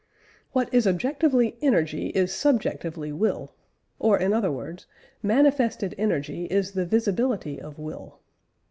[0.51, 3.53] "What is objectively energy is subjectively will;
[3.99, 4.87] or, in other words,
[5.21, 8.17] manifested energy is the visibility of will."